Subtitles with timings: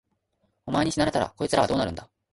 [0.65, 2.09] お前に死なれたら、こいつらはどうなるんだ。